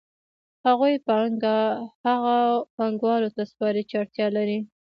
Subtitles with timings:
[0.65, 1.57] هغوی پانګه
[2.05, 2.39] هغو
[2.75, 4.59] پانګوالو ته سپاري چې اړتیا لري